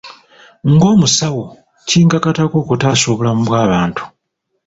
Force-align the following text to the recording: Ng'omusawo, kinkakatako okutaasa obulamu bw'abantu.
Ng'omusawo, 0.71 1.45
kinkakatako 1.87 2.55
okutaasa 2.63 3.05
obulamu 3.13 3.41
bw'abantu. 3.47 4.03